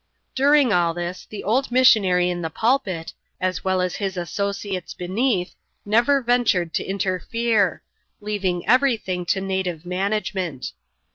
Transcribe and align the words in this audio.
During 0.33 0.73
all 0.73 0.95
this, 0.95 1.27
the 1.27 1.43
old 1.43 1.71
missionary 1.71 2.31
in 2.31 2.41
the 2.41 2.49
pulpit— 2.49 3.13
as 3.49 3.63
well 3.63 3.81
as 3.81 3.97
his 3.97 4.17
associates 4.17 4.95
beneath, 4.95 5.53
never 5.85 6.23
ventured 6.23 6.73
to 6.73 6.83
interfere— 6.83 7.83
leaving 8.19 8.63
everjr 8.63 8.99
thing 8.99 9.27
to 9.27 9.39
native 9.41 9.85
management. 9.85 10.71